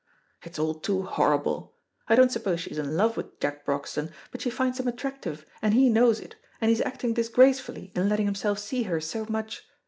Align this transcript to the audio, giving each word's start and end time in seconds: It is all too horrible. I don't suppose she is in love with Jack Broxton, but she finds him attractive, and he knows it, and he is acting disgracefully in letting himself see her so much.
It 0.41 0.53
is 0.53 0.57
all 0.57 0.73
too 0.73 1.03
horrible. 1.03 1.75
I 2.07 2.15
don't 2.15 2.31
suppose 2.31 2.61
she 2.61 2.71
is 2.71 2.79
in 2.79 2.97
love 2.97 3.15
with 3.15 3.39
Jack 3.39 3.63
Broxton, 3.65 4.09
but 4.31 4.41
she 4.41 4.49
finds 4.49 4.79
him 4.79 4.87
attractive, 4.87 5.45
and 5.61 5.75
he 5.75 5.89
knows 5.89 6.19
it, 6.19 6.37
and 6.59 6.69
he 6.69 6.73
is 6.73 6.81
acting 6.81 7.13
disgracefully 7.13 7.91
in 7.93 8.09
letting 8.09 8.25
himself 8.25 8.57
see 8.57 8.81
her 8.89 8.99
so 8.99 9.27
much. 9.29 9.63